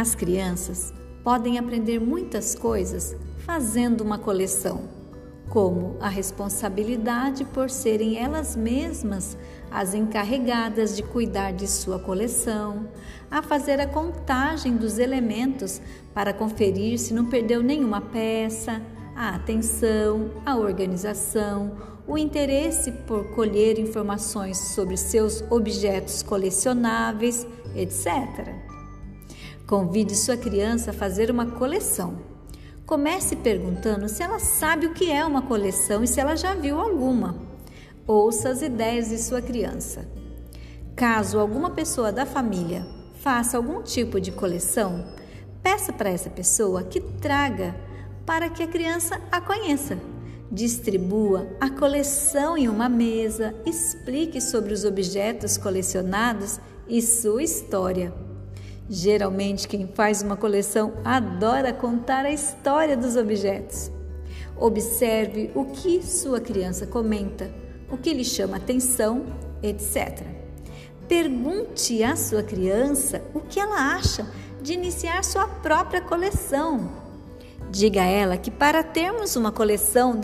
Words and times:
As 0.00 0.14
crianças 0.14 0.94
podem 1.24 1.58
aprender 1.58 1.98
muitas 1.98 2.54
coisas 2.54 3.16
fazendo 3.38 4.02
uma 4.02 4.16
coleção, 4.16 4.82
como 5.48 5.96
a 5.98 6.08
responsabilidade 6.08 7.44
por 7.46 7.68
serem 7.68 8.16
elas 8.16 8.54
mesmas 8.54 9.36
as 9.72 9.94
encarregadas 9.94 10.94
de 10.94 11.02
cuidar 11.02 11.52
de 11.52 11.66
sua 11.66 11.98
coleção, 11.98 12.88
a 13.28 13.42
fazer 13.42 13.80
a 13.80 13.88
contagem 13.88 14.76
dos 14.76 15.00
elementos 15.00 15.80
para 16.14 16.32
conferir 16.32 16.96
se 17.00 17.12
não 17.12 17.24
perdeu 17.24 17.60
nenhuma 17.60 18.00
peça, 18.00 18.80
a 19.16 19.30
atenção, 19.30 20.30
a 20.46 20.54
organização, 20.54 21.72
o 22.06 22.16
interesse 22.16 22.92
por 22.92 23.34
colher 23.34 23.80
informações 23.80 24.58
sobre 24.58 24.96
seus 24.96 25.42
objetos 25.50 26.22
colecionáveis, 26.22 27.44
etc. 27.74 28.67
Convide 29.68 30.16
sua 30.16 30.34
criança 30.34 30.92
a 30.92 30.94
fazer 30.94 31.30
uma 31.30 31.44
coleção. 31.44 32.20
Comece 32.86 33.36
perguntando 33.36 34.08
se 34.08 34.22
ela 34.22 34.38
sabe 34.38 34.86
o 34.86 34.94
que 34.94 35.12
é 35.12 35.22
uma 35.22 35.42
coleção 35.42 36.02
e 36.02 36.08
se 36.08 36.18
ela 36.18 36.34
já 36.36 36.54
viu 36.54 36.80
alguma. 36.80 37.36
Ouça 38.06 38.48
as 38.48 38.62
ideias 38.62 39.10
de 39.10 39.18
sua 39.18 39.42
criança. 39.42 40.08
Caso 40.96 41.38
alguma 41.38 41.68
pessoa 41.68 42.10
da 42.10 42.24
família 42.24 42.86
faça 43.20 43.58
algum 43.58 43.82
tipo 43.82 44.18
de 44.18 44.32
coleção, 44.32 45.04
peça 45.62 45.92
para 45.92 46.08
essa 46.08 46.30
pessoa 46.30 46.82
que 46.82 46.98
traga 46.98 47.76
para 48.24 48.48
que 48.48 48.62
a 48.62 48.66
criança 48.66 49.20
a 49.30 49.38
conheça. 49.38 49.98
Distribua 50.50 51.46
a 51.60 51.68
coleção 51.68 52.56
em 52.56 52.70
uma 52.70 52.88
mesa, 52.88 53.54
explique 53.66 54.40
sobre 54.40 54.72
os 54.72 54.86
objetos 54.86 55.58
colecionados 55.58 56.58
e 56.88 57.02
sua 57.02 57.42
história. 57.42 58.27
Geralmente, 58.90 59.68
quem 59.68 59.86
faz 59.86 60.22
uma 60.22 60.36
coleção 60.36 60.94
adora 61.04 61.74
contar 61.74 62.24
a 62.24 62.30
história 62.30 62.96
dos 62.96 63.16
objetos. 63.16 63.90
Observe 64.56 65.50
o 65.54 65.66
que 65.66 66.02
sua 66.02 66.40
criança 66.40 66.86
comenta, 66.86 67.50
o 67.90 67.98
que 67.98 68.14
lhe 68.14 68.24
chama 68.24 68.56
atenção, 68.56 69.26
etc. 69.62 70.22
Pergunte 71.06 72.02
à 72.02 72.16
sua 72.16 72.42
criança 72.42 73.22
o 73.34 73.40
que 73.40 73.60
ela 73.60 73.94
acha 73.94 74.26
de 74.62 74.72
iniciar 74.72 75.22
sua 75.22 75.46
própria 75.46 76.00
coleção. 76.00 76.90
Diga 77.70 78.00
a 78.00 78.06
ela 78.06 78.38
que 78.38 78.50
para 78.50 78.82
termos 78.82 79.36
uma 79.36 79.52
coleção 79.52 80.18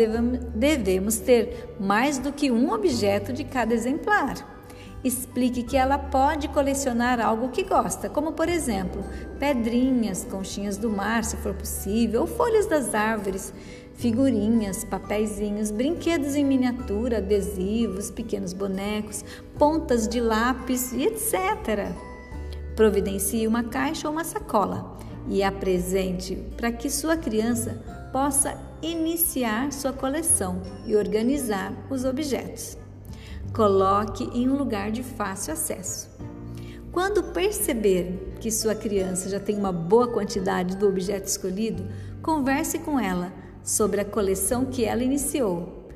devemos 0.55 1.19
ter 1.19 1.75
mais 1.79 2.19
do 2.19 2.33
que 2.33 2.51
um 2.51 2.73
objeto 2.73 3.31
de 3.33 3.45
cada 3.45 3.75
exemplar. 3.75 4.54
Explique 5.05 5.63
que 5.63 5.77
ela 5.77 5.99
pode 5.99 6.49
colecionar 6.49 7.21
algo 7.21 7.51
que 7.51 7.63
gosta, 7.63 8.09
como 8.09 8.33
por 8.33 8.49
exemplo, 8.49 9.05
pedrinhas, 9.39 10.25
conchinhas 10.25 10.79
do 10.79 10.89
mar, 10.89 11.25
se 11.25 11.37
for 11.37 11.53
possível, 11.53 12.23
ou 12.23 12.27
folhas 12.27 12.67
das 12.67 12.95
árvores, 12.95 13.53
figurinhas, 13.97 14.83
papeizinhos, 14.83 15.71
brinquedos 15.71 16.35
em 16.35 16.45
miniatura, 16.45 17.19
adesivos, 17.19 18.11
pequenos 18.11 18.55
bonecos, 18.55 19.23
pontas 19.59 20.09
de 20.09 20.23
lápis 20.23 20.93
e 20.93 21.05
etc. 21.05 21.93
Providencie 22.75 23.47
uma 23.47 23.63
caixa 23.63 24.09
ou 24.09 24.15
uma 24.15 24.25
sacola 24.25 24.97
e 25.29 25.43
apresente 25.43 26.35
para 26.57 26.73
que 26.73 26.89
sua 26.89 27.15
criança 27.15 28.09
possa 28.11 28.59
iniciar 28.81 29.71
sua 29.71 29.93
coleção 29.93 30.63
e 30.87 30.97
organizar 30.97 31.75
os 31.91 32.07
objetos. 32.07 32.84
Coloque 33.55 34.25
em 34.35 34.49
um 34.49 34.57
lugar 34.57 34.91
de 34.91 35.05
fácil 35.05 35.53
acesso. 35.53 36.11
Quando 36.91 37.23
perceber 37.23 38.35
que 38.41 38.51
sua 38.51 38.75
criança 38.75 39.29
já 39.29 39.39
tem 39.39 39.57
uma 39.57 39.71
boa 39.71 40.09
quantidade 40.09 40.77
do 40.77 40.89
objeto 40.89 41.29
escolhido, 41.29 41.87
converse 42.21 42.81
com 42.81 42.99
ela 42.99 43.33
sobre 43.63 44.01
a 44.01 44.05
coleção 44.05 44.65
que 44.65 44.85
ela 44.85 45.05
iniciou. 45.05 45.89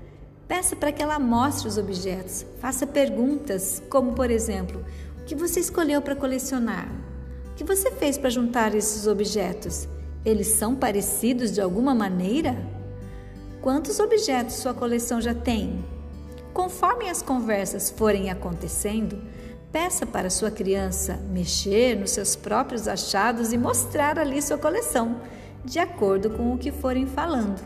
Peça 0.46 0.76
para 0.76 0.92
que 0.92 1.02
ela 1.02 1.18
mostre 1.18 1.66
os 1.66 1.76
objetos, 1.76 2.46
faça 2.60 2.86
perguntas, 2.86 3.82
como 3.90 4.12
por 4.12 4.30
exemplo: 4.30 4.84
o 5.20 5.24
que 5.24 5.34
você 5.34 5.58
escolheu 5.58 6.00
para 6.00 6.14
colecionar? 6.14 6.88
O 7.50 7.54
que 7.56 7.64
você 7.64 7.90
fez 7.90 8.16
para 8.16 8.30
juntar 8.30 8.72
esses 8.72 9.08
objetos? 9.08 9.88
Eles 10.24 10.46
são 10.46 10.76
parecidos 10.76 11.50
de 11.50 11.60
alguma 11.60 11.92
maneira? 11.92 12.56
Quantos 13.60 13.98
objetos 13.98 14.54
sua 14.54 14.72
coleção 14.72 15.20
já 15.20 15.34
tem? 15.34 15.97
Conforme 16.58 17.08
as 17.08 17.22
conversas 17.22 17.88
forem 17.88 18.30
acontecendo, 18.30 19.22
peça 19.70 20.04
para 20.04 20.28
sua 20.28 20.50
criança 20.50 21.14
mexer 21.30 21.96
nos 21.96 22.10
seus 22.10 22.34
próprios 22.34 22.88
achados 22.88 23.52
e 23.52 23.56
mostrar 23.56 24.18
ali 24.18 24.42
sua 24.42 24.58
coleção, 24.58 25.20
de 25.64 25.78
acordo 25.78 26.30
com 26.30 26.52
o 26.52 26.58
que 26.58 26.72
forem 26.72 27.06
falando. 27.06 27.62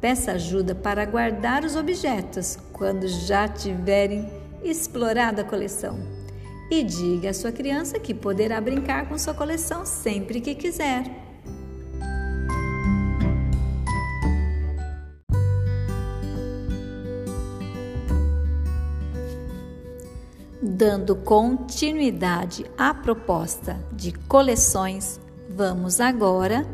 Peça 0.00 0.32
ajuda 0.32 0.74
para 0.74 1.04
guardar 1.04 1.62
os 1.62 1.76
objetos 1.76 2.58
quando 2.72 3.06
já 3.06 3.46
tiverem 3.46 4.28
explorado 4.64 5.40
a 5.40 5.44
coleção. 5.44 5.96
E 6.68 6.82
diga 6.82 7.30
à 7.30 7.34
sua 7.34 7.52
criança 7.52 8.00
que 8.00 8.12
poderá 8.12 8.60
brincar 8.60 9.08
com 9.08 9.16
sua 9.16 9.32
coleção 9.32 9.86
sempre 9.86 10.40
que 10.40 10.56
quiser. 10.56 11.04
Dando 20.78 21.16
continuidade 21.16 22.66
à 22.76 22.92
proposta 22.92 23.82
de 23.90 24.12
coleções, 24.12 25.18
vamos 25.48 26.02
agora 26.02 26.66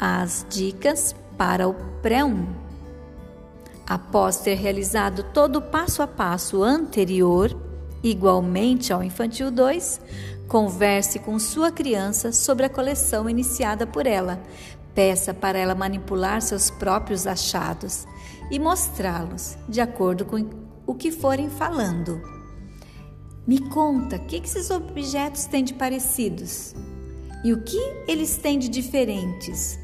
às 0.00 0.46
dicas 0.48 1.14
para 1.36 1.68
o 1.68 1.74
pré-1. 2.00 2.46
Após 3.86 4.38
ter 4.38 4.54
realizado 4.54 5.22
todo 5.34 5.56
o 5.56 5.60
passo 5.60 6.00
a 6.00 6.06
passo 6.06 6.62
anterior, 6.62 7.54
igualmente 8.02 8.90
ao 8.90 9.04
infantil 9.04 9.50
2, 9.50 10.00
converse 10.48 11.18
com 11.18 11.38
sua 11.38 11.70
criança 11.70 12.32
sobre 12.32 12.64
a 12.64 12.70
coleção 12.70 13.28
iniciada 13.28 13.86
por 13.86 14.06
ela. 14.06 14.40
Peça 14.94 15.34
para 15.34 15.58
ela 15.58 15.74
manipular 15.74 16.40
seus 16.40 16.70
próprios 16.70 17.26
achados 17.26 18.06
e 18.50 18.58
mostrá-los 18.58 19.58
de 19.68 19.82
acordo 19.82 20.24
com 20.24 20.42
o 20.86 20.94
que 20.94 21.12
forem 21.12 21.50
falando. 21.50 22.35
Me 23.46 23.60
conta, 23.60 24.16
o 24.16 24.20
que 24.26 24.36
esses 24.36 24.70
objetos 24.70 25.44
têm 25.44 25.62
de 25.62 25.72
parecidos? 25.72 26.74
E 27.44 27.52
o 27.52 27.62
que 27.62 27.78
eles 28.08 28.36
têm 28.36 28.58
de 28.58 28.68
diferentes? 28.68 29.78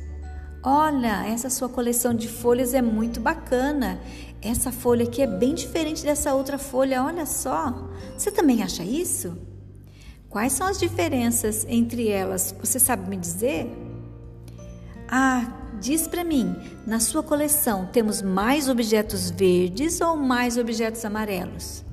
Olha, 0.65 1.25
essa 1.29 1.49
sua 1.49 1.69
coleção 1.69 2.13
de 2.13 2.27
folhas 2.27 2.75
é 2.75 2.83
muito 2.83 3.21
bacana. 3.21 4.01
Essa 4.41 4.73
folha 4.73 5.05
aqui 5.05 5.23
é 5.23 5.29
bem 5.29 5.55
diferente 5.55 6.03
dessa 6.03 6.35
outra 6.35 6.59
folha, 6.59 7.05
olha 7.05 7.25
só. 7.25 7.89
Você 8.19 8.33
também 8.33 8.65
acha 8.65 8.83
isso? 8.83 9.39
Quais 10.29 10.55
são 10.55 10.67
as 10.67 10.81
diferenças 10.81 11.65
entre 11.69 12.09
elas? 12.09 12.53
Você 12.59 12.81
sabe 12.81 13.09
me 13.09 13.17
dizer? 13.17 13.71
Ah, 15.09 15.53
diz 15.81 16.09
para 16.09 16.25
mim, 16.25 16.57
na 16.85 16.99
sua 16.99 17.23
coleção 17.23 17.89
temos 17.93 18.23
mais 18.23 18.69
objetos 18.69 19.31
verdes 19.31 20.01
ou 20.01 20.17
mais 20.17 20.59
objetos 20.59 21.05
amarelos? 21.05 21.85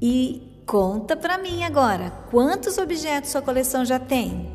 E 0.00 0.62
conta 0.66 1.16
para 1.16 1.38
mim 1.38 1.64
agora, 1.64 2.10
quantos 2.30 2.76
objetos 2.76 3.30
sua 3.30 3.40
coleção 3.40 3.82
já 3.82 3.98
tem? 3.98 4.54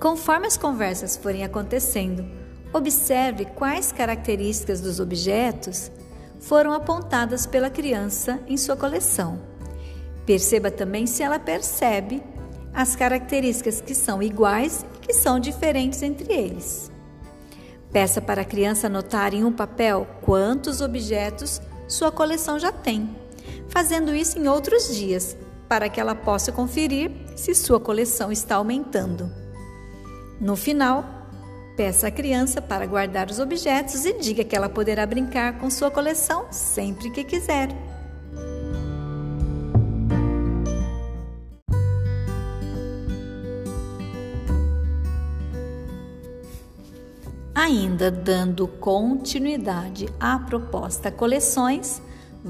Conforme 0.00 0.48
as 0.48 0.56
conversas 0.56 1.16
forem 1.16 1.44
acontecendo, 1.44 2.26
observe 2.72 3.44
quais 3.44 3.92
características 3.92 4.80
dos 4.80 4.98
objetos 4.98 5.90
foram 6.40 6.72
apontadas 6.72 7.46
pela 7.46 7.70
criança 7.70 8.40
em 8.48 8.56
sua 8.56 8.76
coleção. 8.76 9.40
Perceba 10.26 10.70
também 10.70 11.06
se 11.06 11.22
ela 11.22 11.38
percebe 11.38 12.20
as 12.74 12.96
características 12.96 13.80
que 13.80 13.94
são 13.94 14.20
iguais 14.20 14.84
e 14.96 15.06
que 15.06 15.12
são 15.12 15.38
diferentes 15.38 16.02
entre 16.02 16.32
eles. 16.32 16.90
Peça 17.92 18.20
para 18.20 18.42
a 18.42 18.44
criança 18.44 18.88
anotar 18.88 19.32
em 19.32 19.44
um 19.44 19.52
papel 19.52 20.06
quantos 20.22 20.80
objetos 20.80 21.62
sua 21.86 22.10
coleção 22.10 22.58
já 22.58 22.72
tem 22.72 23.27
fazendo 23.68 24.14
isso 24.14 24.38
em 24.38 24.48
outros 24.48 24.94
dias, 24.94 25.36
para 25.68 25.88
que 25.88 26.00
ela 26.00 26.14
possa 26.14 26.50
conferir 26.50 27.10
se 27.36 27.54
sua 27.54 27.78
coleção 27.78 28.32
está 28.32 28.56
aumentando. 28.56 29.30
No 30.40 30.56
final, 30.56 31.04
peça 31.76 32.08
à 32.08 32.10
criança 32.10 32.62
para 32.62 32.86
guardar 32.86 33.30
os 33.30 33.38
objetos 33.38 34.04
e 34.04 34.14
diga 34.14 34.44
que 34.44 34.56
ela 34.56 34.68
poderá 34.68 35.04
brincar 35.06 35.58
com 35.58 35.70
sua 35.70 35.90
coleção 35.90 36.46
sempre 36.50 37.10
que 37.10 37.22
quiser. 37.24 37.68
Ainda 47.54 48.10
dando 48.10 48.66
continuidade 48.66 50.08
à 50.18 50.38
proposta 50.38 51.10
coleções, 51.10 52.00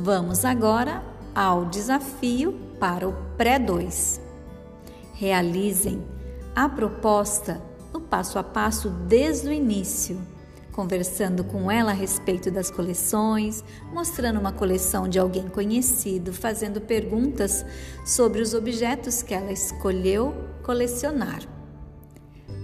Vamos 0.01 0.45
agora 0.45 1.03
ao 1.35 1.65
desafio 1.65 2.53
para 2.79 3.09
o 3.09 3.13
pré-2. 3.37 4.21
Realizem 5.13 6.07
a 6.55 6.69
proposta 6.69 7.61
no 7.93 8.01
passo 8.01 8.39
a 8.39 8.45
passo 8.45 8.91
desde 8.91 9.49
o 9.49 9.53
início, 9.53 10.17
conversando 10.71 11.43
com 11.43 11.69
ela 11.69 11.91
a 11.91 11.95
respeito 11.95 12.49
das 12.49 12.71
coleções, 12.71 13.65
mostrando 13.93 14.39
uma 14.39 14.53
coleção 14.53 15.09
de 15.09 15.19
alguém 15.19 15.49
conhecido, 15.49 16.33
fazendo 16.33 16.81
perguntas 16.81 17.67
sobre 18.07 18.41
os 18.41 18.55
objetos 18.55 19.21
que 19.21 19.35
ela 19.35 19.51
escolheu 19.51 20.33
colecionar. 20.63 21.41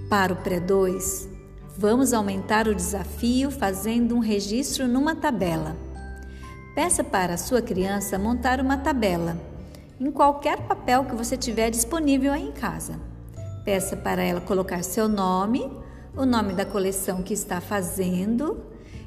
Para 0.08 0.32
o 0.32 0.36
pré-2, 0.36 1.28
vamos 1.76 2.12
aumentar 2.12 2.68
o 2.68 2.74
desafio 2.76 3.50
fazendo 3.50 4.14
um 4.14 4.20
registro 4.20 4.86
numa 4.86 5.16
tabela. 5.16 5.93
Peça 6.74 7.04
para 7.04 7.34
a 7.34 7.38
sua 7.38 7.62
criança 7.62 8.18
montar 8.18 8.60
uma 8.60 8.76
tabela 8.76 9.38
em 10.00 10.10
qualquer 10.10 10.62
papel 10.62 11.04
que 11.04 11.14
você 11.14 11.36
tiver 11.36 11.70
disponível 11.70 12.32
aí 12.32 12.48
em 12.48 12.50
casa. 12.50 12.98
Peça 13.64 13.96
para 13.96 14.24
ela 14.24 14.40
colocar 14.40 14.82
seu 14.82 15.08
nome, 15.08 15.70
o 16.16 16.26
nome 16.26 16.52
da 16.52 16.64
coleção 16.64 17.22
que 17.22 17.32
está 17.32 17.60
fazendo 17.60 18.60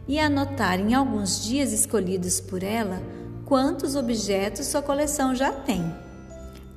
e 0.07 0.17
anotar 0.17 0.79
em 0.79 0.93
alguns 0.93 1.43
dias 1.43 1.73
escolhidos 1.73 2.39
por 2.39 2.63
ela 2.63 3.01
quantos 3.45 3.97
objetos 3.97 4.65
sua 4.65 4.81
coleção 4.81 5.35
já 5.35 5.51
tem. 5.51 5.93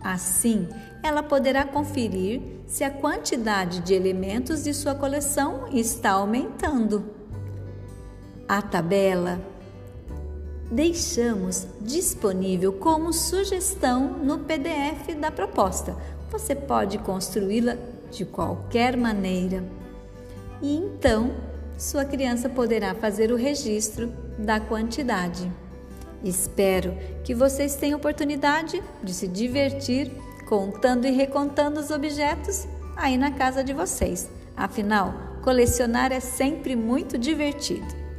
Assim, 0.03 0.69
ela 1.05 1.23
poderá 1.23 1.65
conferir 1.65 2.43
se 2.67 2.83
a 2.83 2.91
quantidade 2.91 3.81
de 3.81 3.95
elementos 3.95 4.65
de 4.65 4.75
sua 4.75 4.97
coleção 4.97 5.69
está 5.73 6.11
aumentando. 6.11 7.05
A 8.49 8.61
tabela 8.61 9.41
deixamos 10.71 11.67
disponível 11.81 12.73
como 12.73 13.13
sugestão 13.13 14.19
no 14.19 14.39
PDF 14.39 15.15
da 15.19 15.31
proposta. 15.31 15.97
Você 16.31 16.55
pode 16.55 16.99
construí-la 16.99 17.77
de 18.11 18.25
qualquer 18.25 18.97
maneira. 18.97 19.65
E 20.63 20.77
então, 20.77 21.33
sua 21.77 22.05
criança 22.05 22.49
poderá 22.49 22.95
fazer 22.95 23.33
o 23.33 23.37
registro 23.37 24.13
da 24.39 24.61
quantidade. 24.61 25.51
Espero 26.23 26.97
que 27.25 27.35
vocês 27.35 27.75
tenham 27.77 27.99
oportunidade 27.99 28.83
de 29.03 29.13
se 29.13 29.27
divertir 29.27 30.13
contando 30.47 31.07
e 31.07 31.11
recontando 31.11 31.81
os 31.81 31.91
objetos 31.91 32.67
aí 32.97 33.17
na 33.17 33.31
casa 33.31 33.65
de 33.65 33.73
vocês. 33.73 34.29
Afinal, 34.57 35.15
colecionar 35.43 36.13
é 36.13 36.21
sempre 36.21 36.77
muito 36.77 37.17
divertido. 37.17 38.10